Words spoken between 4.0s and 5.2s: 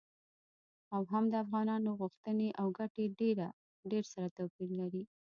سره توپیر لري.